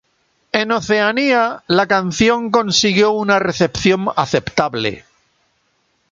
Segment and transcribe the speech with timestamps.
[0.51, 5.05] En Oceanía, la canción consiguió una recepción aceptable.